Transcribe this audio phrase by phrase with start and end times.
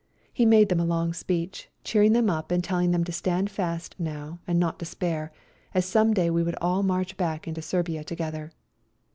[0.33, 3.93] He made them a long speech, cheering them up and teUing them to stand fast
[3.99, 5.31] now and not despair,
[5.75, 8.51] as some day we would all march back into Serbia together.